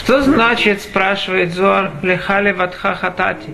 Что 0.07 0.21
значит, 0.21 0.81
спрашивает 0.81 1.53
Зор, 1.53 1.91
лехали 2.01 2.53
ватха 2.53 2.95
хатати? 2.95 3.49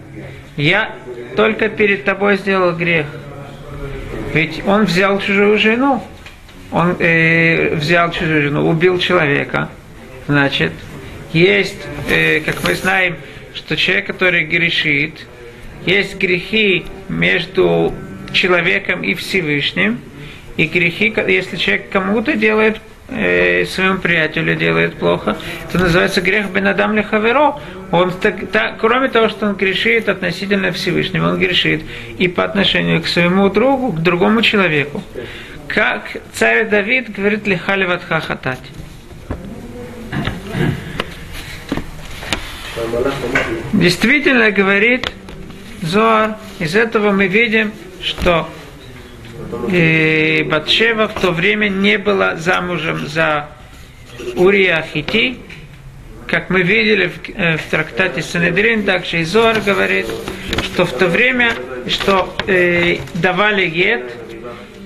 Я 0.56 0.94
только 1.36 1.68
перед 1.68 2.04
тобой 2.04 2.38
сделал 2.38 2.74
грех. 2.74 3.08
Ведь 4.36 4.62
он 4.68 4.86
взял 4.86 5.20
чужую 5.20 5.58
жену. 5.58 6.04
Он 6.72 6.96
э, 7.00 7.74
взял 7.74 8.12
чужую 8.12 8.44
жену, 8.44 8.70
убил 8.70 9.00
человека. 9.00 9.70
Значит, 10.28 10.74
есть, 11.32 11.88
э, 12.08 12.42
как 12.42 12.64
мы 12.64 12.76
знаем, 12.76 13.16
что 13.56 13.76
человек, 13.76 14.06
который 14.06 14.44
грешит, 14.44 15.26
есть 15.88 16.20
грехи 16.20 16.86
между 17.10 17.96
человеком 18.32 19.02
и 19.04 19.16
Всевышним, 19.16 20.00
и 20.56 20.68
грехи, 20.68 21.12
если 21.28 21.58
человек 21.58 21.90
кому-то 21.90 22.36
делает 22.36 22.80
э, 23.10 23.66
своему 23.66 24.00
приятелю 24.00 24.56
делает 24.56 24.96
плохо, 24.96 25.38
это 25.68 25.80
называется 25.80 26.22
грех 26.22 26.50
Бенадам 26.50 26.94
Лехаверо. 26.96 27.60
Он 27.92 28.12
так, 28.12 28.50
так, 28.52 28.80
кроме 28.80 29.10
того, 29.10 29.30
что 29.30 29.48
он 29.48 29.56
грешит 29.56 30.10
относительно 30.10 30.72
Всевышнего, 30.72 31.30
он 31.30 31.40
грешит 31.40 31.84
и 32.18 32.28
по 32.28 32.44
отношению 32.44 33.02
к 33.02 33.08
своему 33.08 33.50
другу, 33.50 33.92
к 33.94 34.00
другому 34.00 34.42
человеку. 34.42 35.04
Как 35.68 36.18
царь 36.34 36.68
Давид 36.68 37.12
говорит 37.12 37.48
Лихали 37.48 37.86
Ватха 37.86 38.22
Действительно 43.74 44.52
говорит 44.52 45.12
Зоар, 45.82 46.38
из 46.60 46.76
этого 46.76 47.12
мы 47.12 47.28
видим, 47.28 47.72
что 48.02 48.50
и 49.72 50.46
Батшева 50.50 51.08
в 51.08 51.20
то 51.20 51.32
время 51.32 51.70
не 51.70 51.98
была 51.98 52.36
замужем 52.36 53.08
за 53.08 53.50
Урия 54.36 54.86
Хити, 54.94 55.38
как 56.28 56.50
мы 56.50 56.62
видели 56.62 57.08
в, 57.08 57.30
э, 57.36 57.58
в 57.58 57.64
трактате 57.70 58.22
Санедрин, 58.22 58.84
также 58.84 59.22
и 59.22 59.24
Зор 59.24 59.60
говорит, 59.60 60.08
что 60.64 60.86
в 60.86 60.92
то 60.94 61.08
время, 61.08 61.52
что 61.88 62.36
э, 62.48 62.98
давали 63.16 63.68
гет, 63.68 64.12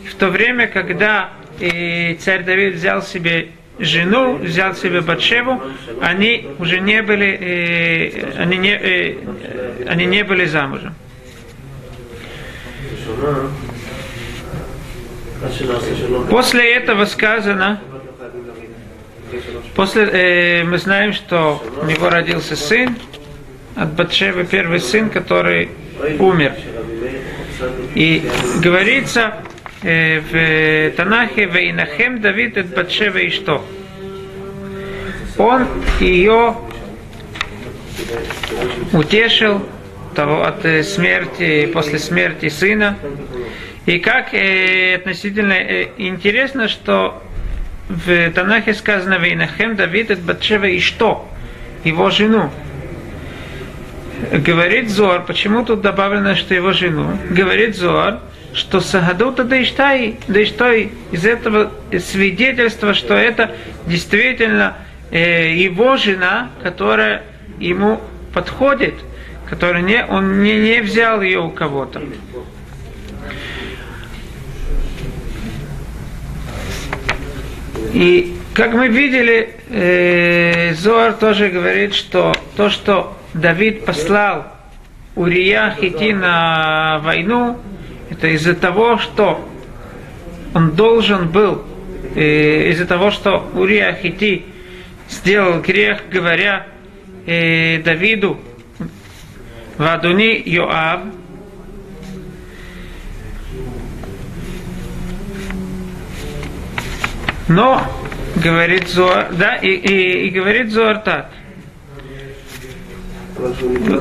в 0.10 0.16
то 0.16 0.30
время, 0.30 0.68
когда 0.68 1.30
э, 1.60 2.16
царь 2.16 2.44
Давид 2.44 2.76
взял 2.76 3.02
себе 3.02 3.50
жену, 3.80 4.38
взял 4.38 4.76
себе 4.76 5.02
Батшеву, 5.02 5.62
они 6.02 6.48
уже 6.60 6.80
не 6.80 7.02
были, 7.02 7.38
э, 7.40 8.42
они, 8.42 8.58
не, 8.58 8.74
э, 8.74 9.16
они 9.88 10.06
не 10.06 10.24
были 10.24 10.46
замужем. 10.46 10.96
После 16.30 16.74
этого 16.74 17.06
сказано, 17.06 17.80
после, 19.76 20.04
э, 20.04 20.64
мы 20.64 20.78
знаем, 20.78 21.14
что 21.14 21.64
у 21.82 21.86
него 21.86 22.10
родился 22.10 22.56
сын 22.56 22.96
от 23.76 23.94
Батшевы, 23.94 24.46
первый 24.46 24.80
сын, 24.80 25.10
который 25.10 25.70
умер. 26.20 26.54
И 27.96 28.28
говорится 28.64 29.36
э, 29.84 30.20
в 30.20 30.96
Танахе, 30.96 31.46
«Вейнахем 31.46 32.22
Давид 32.22 32.58
от 32.58 32.68
Батшевы 32.68 33.26
и 33.26 33.30
что?» 33.30 33.64
Он 35.38 35.68
ее 36.00 36.56
утешил 38.92 39.62
того, 40.16 40.44
от 40.44 40.66
э, 40.66 40.82
смерти, 40.82 41.68
после 41.68 42.00
смерти 42.00 42.50
сына, 42.50 42.98
и 43.88 44.00
как 44.00 44.34
э, 44.34 44.96
относительно 44.96 45.54
э, 45.54 45.88
интересно, 45.98 46.68
что 46.68 47.24
в 47.88 48.32
Танахе 48.32 48.74
сказано 48.74 49.14
Вейнахем 49.14 49.78
Давид 49.78 50.12
от 50.12 50.20
Батшева 50.20 50.66
и 50.66 50.82
что? 50.82 51.26
Его 51.86 52.10
жену. 52.10 52.52
Говорит 54.34 54.90
Зор, 54.90 55.24
почему 55.26 55.64
тут 55.64 55.80
добавлено, 55.80 56.36
что 56.36 56.54
его 56.54 56.74
жену? 56.74 57.18
Говорит 57.30 57.78
Зор, 57.78 58.20
что 58.54 58.82
Сагадута 58.82 59.46
Дайштай, 59.46 60.20
Дайштай 60.28 60.92
из 61.14 61.26
этого 61.26 61.72
свидетельства, 61.98 62.94
что 62.94 63.14
это 63.14 63.56
действительно 63.86 64.76
э, 65.12 65.54
его 65.56 65.96
жена, 65.96 66.50
которая 66.62 67.24
ему 67.58 68.02
подходит, 68.34 68.96
которая 69.50 69.82
не, 69.82 70.04
он 70.04 70.44
не, 70.44 70.60
не 70.60 70.82
взял 70.82 71.22
ее 71.22 71.40
у 71.40 71.52
кого-то. 71.52 72.02
И 77.98 78.36
как 78.54 78.76
мы 78.76 78.90
видели, 78.90 79.56
э, 79.72 80.76
Зоар 80.76 81.14
тоже 81.14 81.50
говорит, 81.50 81.96
что 81.96 82.32
то, 82.56 82.70
что 82.70 83.18
Давид 83.34 83.86
послал 83.86 84.46
Урия 85.16 85.76
идти 85.82 86.14
на 86.14 87.00
войну, 87.00 87.58
это 88.12 88.28
из-за 88.28 88.54
того, 88.54 89.00
что 89.00 89.50
он 90.54 90.74
должен 90.76 91.30
был 91.30 91.64
э, 92.14 92.70
из-за 92.70 92.86
того, 92.86 93.10
что 93.10 93.50
Урия 93.56 93.98
Хити 94.00 94.46
сделал 95.10 95.60
грех, 95.62 96.04
говоря 96.12 96.68
э, 97.26 97.82
Давиду, 97.82 98.40
Вадуни 99.80 100.40
Йоав, 100.46 101.02
но, 107.48 107.82
говорит 108.36 108.88
Зор, 108.90 109.28
да, 109.32 109.56
и, 109.56 109.70
и, 109.70 110.28
и 110.28 110.30
говорит 110.30 110.72
Зор 110.72 110.98
так. 111.00 111.30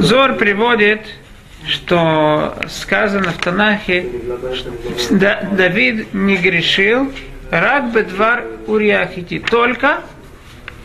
Зор 0.00 0.35
приводит, 0.35 1.00
что 1.66 2.56
сказано 2.68 3.32
в 3.32 3.38
Танахе, 3.38 4.06
что 4.98 5.48
Давид 5.52 6.14
не 6.14 6.37
грешил, 6.37 7.12
рак 7.50 7.92
бедвар 7.92 8.44
уриахити, 8.66 9.38
только 9.38 10.00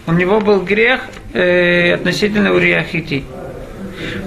у 0.07 0.13
него 0.13 0.41
был 0.41 0.61
грех 0.61 1.01
э, 1.33 1.93
относительно 1.93 2.53
уриахити. 2.53 3.23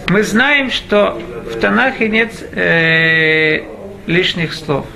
Мы 0.09 0.23
знаем, 0.23 0.71
что 0.71 1.21
в 1.53 1.59
Танахе 1.59 2.09
нет 2.09 2.33
э, 2.53 3.63
лишних 4.07 4.55
слов. 4.55 4.87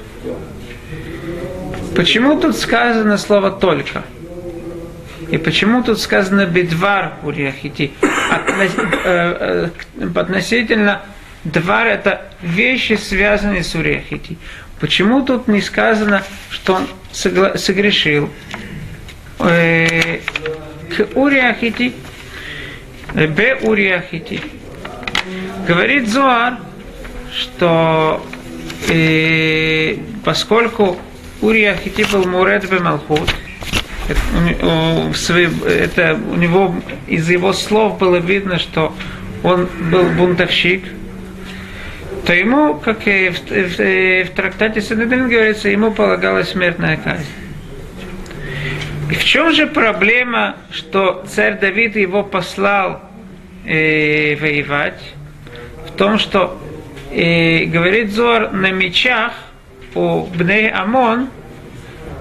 Почему 1.94 2.40
тут 2.40 2.56
сказано 2.56 3.18
слово 3.18 3.50
«только»? 3.50 4.04
И 5.30 5.36
почему 5.36 5.82
тут 5.82 6.00
сказано 6.00 6.46
«бедвар 6.46 7.14
уриахити»? 7.22 7.92
Относ, 8.30 8.72
э, 9.04 9.70
э, 10.00 10.08
относительно 10.14 11.02
двар– 11.44 11.86
это 11.88 12.22
вещи, 12.42 12.94
связанные 12.94 13.62
с 13.62 13.74
уриахити. 13.74 14.38
Почему 14.80 15.22
тут 15.24 15.48
не 15.48 15.60
сказано, 15.60 16.22
что 16.50 16.74
он 16.74 16.88
согрешил? 17.12 18.30
Э, 19.40 20.18
к 20.96 21.08
уриахити, 21.14 21.92
бе 23.14 23.54
уриахити. 23.62 24.40
Говорит 25.66 26.08
Зоар, 26.08 26.58
что 27.32 28.24
э, 28.88 29.96
поскольку 30.24 30.98
Урия 31.40 31.76
Хити 31.76 32.04
был 32.12 32.26
Мурет 32.26 32.68
Бемалхут, 32.68 33.30
это 35.64 36.18
у 36.30 36.36
него 36.36 36.74
из 37.06 37.28
его 37.28 37.52
слов 37.52 37.98
было 37.98 38.16
видно, 38.16 38.58
что 38.58 38.94
он 39.42 39.68
был 39.90 40.04
бунтовщик, 40.10 40.84
то 42.26 42.34
ему, 42.34 42.74
как 42.74 43.06
и 43.06 43.30
в, 43.30 43.38
в, 43.50 43.78
в 43.78 44.30
трактате 44.34 44.80
Санедрин 44.80 45.28
говорится, 45.28 45.68
ему 45.68 45.92
полагалась 45.92 46.50
смертная 46.50 46.96
казнь. 46.96 47.26
И 49.10 49.14
в 49.14 49.24
чем 49.24 49.52
же 49.52 49.66
проблема, 49.66 50.56
что 50.70 51.24
царь 51.26 51.58
Давид 51.58 51.96
его 51.96 52.22
послал 52.22 53.00
э, 53.64 54.36
воевать? 54.36 55.00
В 55.86 55.92
том, 55.92 56.18
что 56.18 56.60
э, 57.10 57.64
говорит 57.64 58.12
Зор 58.12 58.52
на 58.52 58.70
мечах 58.70 59.32
у 59.98 60.26
Бней 60.26 60.70
Амон 60.70 61.28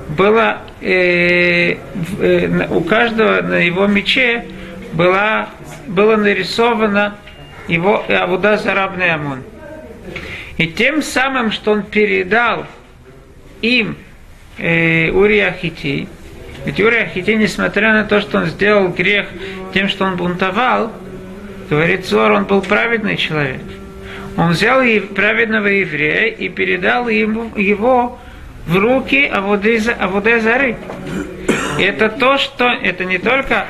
было 0.10 0.64
э, 0.82 1.74
э, 2.20 2.68
у 2.70 2.82
каждого 2.82 3.42
на 3.42 3.56
его 3.56 3.86
мече 3.86 4.46
была, 4.94 5.50
было 5.86 6.16
нарисовано 6.16 7.16
его 7.68 8.04
Авуда 8.10 8.58
Зарабный 8.58 9.12
Амон. 9.12 9.44
И 10.58 10.68
тем 10.68 11.04
самым, 11.04 11.52
что 11.52 11.72
он 11.74 11.84
передал 11.84 12.66
им 13.62 13.96
э, 14.58 15.12
Урия 15.12 15.52
Хити, 15.52 16.08
ведь 16.66 16.80
Урия 16.80 17.06
Хити, 17.06 17.32
несмотря 17.32 17.94
на 17.94 18.06
то, 18.06 18.22
что 18.22 18.40
он 18.40 18.48
сделал 18.48 18.88
грех 18.88 19.28
тем, 19.74 19.88
что 19.88 20.06
он 20.06 20.16
бунтовал, 20.16 20.92
говорит 21.70 22.08
Зор, 22.08 22.32
он 22.32 22.46
был 22.46 22.62
праведный 22.62 23.18
человек. 23.18 23.62
Он 24.38 24.52
взял 24.52 24.82
праведного 25.16 25.68
еврея 25.68 26.28
и 26.28 26.48
передал 26.48 27.10
ему, 27.10 27.52
его 27.56 28.20
в 28.68 28.78
руки 28.78 29.26
Авуде 29.26 29.80
Зары. 30.40 30.78
И 31.80 31.82
это 31.82 32.10
то, 32.10 32.38
что 32.38 32.66
это 32.66 33.04
не 33.04 33.18
только 33.18 33.68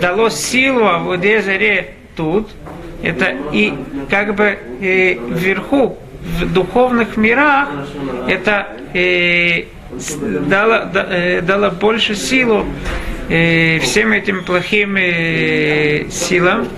дало 0.00 0.28
силу 0.28 0.86
Авуде 0.86 1.40
Заре 1.40 1.94
тут, 2.16 2.50
это 3.02 3.32
и 3.52 3.72
как 4.10 4.34
бы 4.34 4.58
и 4.80 5.20
вверху, 5.28 5.96
в 6.20 6.52
духовных 6.52 7.16
мирах, 7.16 7.68
это 8.26 8.66
и 8.92 9.68
дало, 10.48 10.84
да, 10.92 11.40
дало 11.42 11.70
больше 11.70 12.16
силу 12.16 12.66
и 13.28 13.78
всем 13.82 14.12
этим 14.12 14.42
плохим 14.44 14.96
силам. 16.10 16.68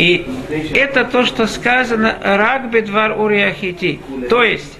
И 0.00 0.24
это 0.72 1.04
то, 1.04 1.26
что 1.26 1.46
сказано 1.46 2.16
«Рак 2.22 2.70
бедвар 2.70 3.20
уриахити». 3.20 4.00
То 4.30 4.42
есть, 4.42 4.78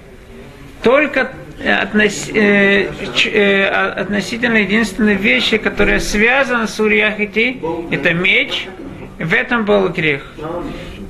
только 0.82 1.30
относ, 1.62 2.30
э, 2.30 2.88
э, 3.26 3.66
относительно 3.66 4.56
единственной 4.56 5.16
вещи, 5.16 5.58
которая 5.58 6.00
связана 6.00 6.66
с 6.66 6.80
Уриахити, 6.80 7.60
это 7.90 8.14
меч, 8.14 8.66
в 9.18 9.34
этом 9.34 9.66
был 9.66 9.90
грех. 9.90 10.22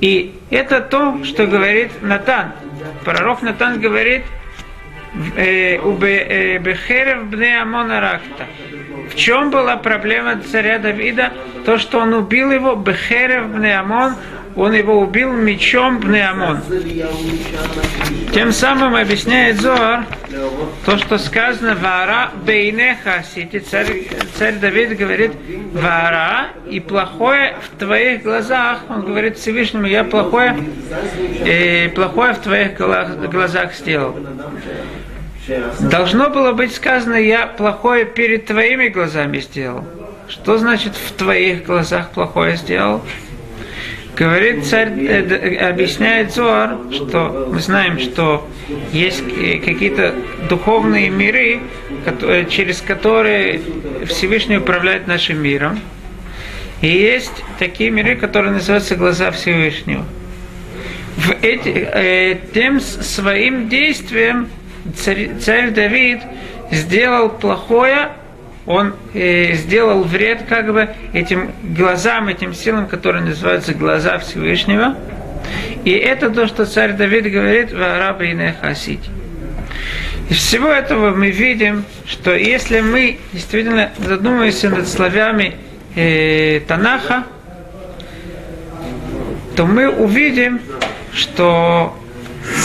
И 0.01 0.35
это 0.51 0.81
то, 0.81 1.23
что 1.25 1.47
говорит 1.47 1.93
Натан. 2.03 2.51
Пророк 3.05 3.43
Натан 3.43 3.79
говорит, 3.81 4.23
Бехерев 6.59 7.27
бне 7.27 7.61
Амона 7.61 8.01
Ракта. 8.01 8.47
В 9.11 9.17
чем 9.17 9.51
была 9.51 9.77
проблема 9.77 10.41
царя 10.41 10.79
Давида? 10.79 11.33
То, 11.65 11.79
что 11.79 11.99
он 11.99 12.15
убил 12.15 12.53
его, 12.53 12.75
Бехерев 12.77 13.49
бне 13.49 13.79
Амон, 13.79 14.15
он 14.57 14.73
его 14.73 15.01
убил 15.01 15.33
мечом 15.33 15.99
Бнеамон. 16.01 16.61
Тем 18.33 18.53
самым 18.53 18.97
объясняет 18.97 19.61
Зоар 19.61 20.05
то, 20.85 20.99
что 20.99 21.19
сказано 21.19 21.75
Вара 21.77 22.31
Бейнеха 22.45 23.25
Сити. 23.35 23.59
Царь, 23.59 24.09
царь 24.37 24.57
Давид 24.57 24.97
говорит 24.97 25.33
Вара 25.73 26.49
и 26.69 26.81
плохое 26.81 27.57
в 27.63 27.79
твоих 27.79 28.23
глазах. 28.23 28.81
Он 28.89 29.03
говорит 29.03 29.39
Всевышнему, 29.39 29.87
я 29.87 30.05
плохое, 30.05 30.57
и 31.45 31.91
плохое 31.95 32.35
в 32.35 32.39
твоих 32.39 32.77
глазах 32.77 33.75
сделал. 33.75 34.17
Должно 35.81 36.31
было 36.31 36.53
быть 36.53 36.75
сказано, 36.75 37.15
я 37.15 37.47
плохое 37.47 38.05
перед 38.05 38.47
твоими 38.47 38.89
глазами 38.89 39.39
сделал. 39.39 39.85
Что 40.29 40.59
значит 40.59 40.95
в 40.95 41.13
твоих 41.13 41.65
глазах 41.65 42.11
плохое 42.11 42.57
сделал? 42.57 43.03
Говорит 44.17 44.67
царь, 44.67 44.93
э, 45.07 45.57
объясняет 45.71 46.33
Зоар, 46.35 46.77
что 46.93 47.49
мы 47.51 47.59
знаем, 47.61 47.99
что 47.99 48.47
есть 48.93 49.25
какие-то 49.25 50.15
духовные 50.49 51.09
миры, 51.09 51.61
которые, 52.05 52.45
через 52.47 52.83
которые 52.83 53.63
Всевышний 54.07 54.59
управляет 54.59 55.07
нашим 55.07 55.43
миром. 55.43 55.81
И 56.83 56.89
есть 56.89 57.33
такие 57.59 57.91
миры, 57.91 58.17
которые 58.17 58.53
называются 58.53 58.95
глаза 58.95 59.31
Всевышнего. 59.31 60.05
В 61.17 61.31
эти, 61.43 61.69
э, 61.69 62.37
тем 62.53 62.81
своим 62.81 63.69
действием 63.69 64.49
царь, 64.97 65.31
царь 65.41 65.71
Давид 65.71 66.21
сделал 66.71 67.31
плохое 67.31 68.11
он 68.67 68.95
э, 69.15 69.55
сделал 69.55 70.05
вред 70.05 70.45
как 70.49 70.73
бы 70.73 70.91
этим 71.13 71.51
глазам, 71.63 72.29
этим 72.29 72.55
силам, 72.55 72.87
которые 72.87 73.25
называются 73.25 73.75
глаза 73.75 74.19
Всевышнего. 74.19 74.97
И 75.85 75.91
это 75.91 76.31
то, 76.31 76.47
что 76.47 76.67
царь 76.67 76.93
Давид 76.93 77.31
говорит 77.33 77.73
в 77.73 77.83
Арабе 77.83 78.33
и 78.33 78.53
Хасид. 78.61 79.01
Из 80.29 80.37
всего 80.37 80.69
этого 80.69 81.11
мы 81.11 81.31
видим, 81.31 81.85
что 82.07 82.35
если 82.35 82.81
мы 82.81 83.19
действительно 83.33 83.91
задумаемся 83.99 84.69
над 84.69 84.87
словами 84.87 85.57
э, 85.97 86.61
Танаха, 86.69 87.25
то 89.57 89.67
мы 89.67 89.89
увидим, 89.89 90.61
что 91.13 92.00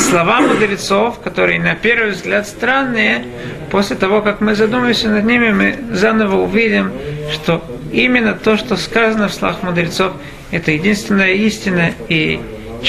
слова 0.10 0.42
мудрецов, 0.42 1.20
которые 1.20 1.60
на 1.60 1.76
первый 1.76 2.12
взгляд 2.12 2.48
странные, 2.48 3.26
после 3.72 3.96
того, 3.96 4.22
как 4.22 4.42
мы 4.42 4.56
задумаемся 4.56 5.10
над 5.10 5.26
ними, 5.26 5.52
мы 5.52 5.78
заново 5.92 6.38
увидим, 6.42 6.92
что 7.32 7.64
именно 7.92 8.34
то, 8.34 8.58
что 8.58 8.78
сказано 8.78 9.28
в 9.28 9.34
словах 9.34 9.64
мудрецов, 9.64 10.14
это 10.52 10.72
единственная 10.72 11.34
истина, 11.34 11.92
и 12.08 12.40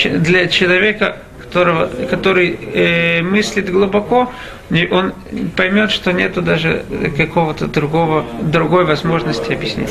для 0.04 0.46
человека, 0.46 1.16
которого, 1.42 1.88
который 2.10 2.58
э, 2.74 3.22
мыслит 3.22 3.70
глубоко, 3.70 4.30
он 4.90 5.12
поймет, 5.56 5.90
что 5.90 6.12
нету 6.12 6.42
даже 6.42 6.84
какого-то 7.16 7.66
другого, 7.66 8.26
другой 8.42 8.84
возможности 8.84 9.52
объяснить. 9.52 9.90